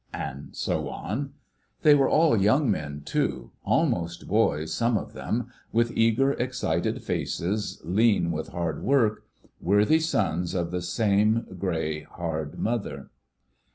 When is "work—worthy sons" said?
8.81-10.55